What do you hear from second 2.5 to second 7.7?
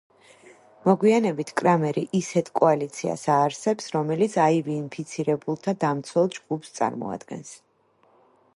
კოალიციას აარსებს, რომელიც აივ-ინფიცირებულთა დამცველ ჯგუფს წარმოადგენს.